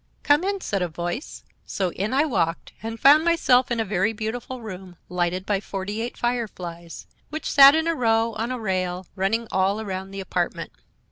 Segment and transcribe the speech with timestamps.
[0.23, 4.13] "'Come in!' said a voice; so in I walked, and found myself in a very
[4.13, 9.05] beautiful room, lighted by forty eight fireflies, which sat in a row on a rail
[9.15, 10.71] running all around the apartment.